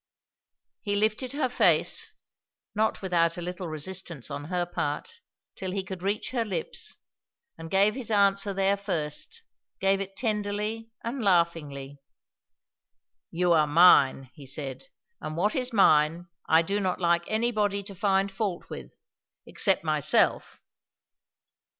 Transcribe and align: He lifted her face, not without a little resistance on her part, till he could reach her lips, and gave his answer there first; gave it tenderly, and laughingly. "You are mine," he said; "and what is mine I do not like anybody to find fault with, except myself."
He 0.81 0.95
lifted 0.95 1.33
her 1.33 1.47
face, 1.47 2.15
not 2.73 3.03
without 3.03 3.37
a 3.37 3.41
little 3.43 3.67
resistance 3.67 4.31
on 4.31 4.45
her 4.45 4.65
part, 4.65 5.21
till 5.55 5.69
he 5.69 5.83
could 5.83 6.01
reach 6.01 6.31
her 6.31 6.43
lips, 6.43 6.97
and 7.55 7.69
gave 7.69 7.93
his 7.93 8.09
answer 8.09 8.51
there 8.51 8.77
first; 8.77 9.43
gave 9.79 10.01
it 10.01 10.15
tenderly, 10.17 10.89
and 11.03 11.23
laughingly. 11.23 11.99
"You 13.29 13.53
are 13.53 13.67
mine," 13.67 14.31
he 14.33 14.47
said; 14.47 14.85
"and 15.21 15.37
what 15.37 15.55
is 15.55 15.71
mine 15.71 16.25
I 16.49 16.63
do 16.63 16.79
not 16.79 16.99
like 16.99 17.25
anybody 17.27 17.83
to 17.83 17.93
find 17.93 18.31
fault 18.31 18.71
with, 18.71 18.97
except 19.45 19.83
myself." 19.83 20.59